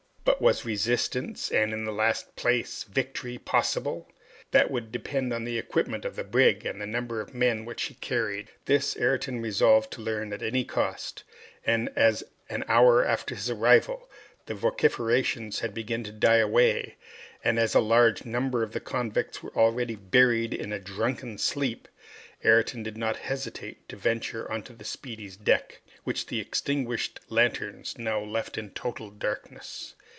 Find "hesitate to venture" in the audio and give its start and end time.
23.17-24.51